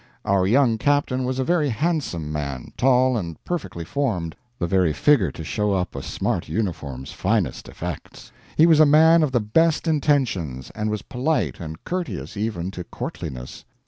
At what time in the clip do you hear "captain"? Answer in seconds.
0.79-1.25